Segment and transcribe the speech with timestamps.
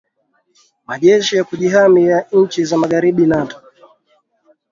[0.87, 3.61] majeshi ya kujihami ya nchi za magharibi nato